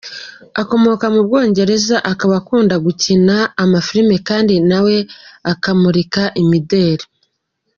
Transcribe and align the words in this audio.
Akomoka 0.61 1.05
mu 1.13 1.21
Bwongereza, 1.27 1.95
akaba 2.11 2.35
akunda 2.41 2.75
gukina 2.85 3.35
amafilimi 3.63 4.17
kandi 4.27 4.55
na 4.69 4.79
we 4.85 4.95
akamurika 5.51 6.21
imideli. 6.41 7.05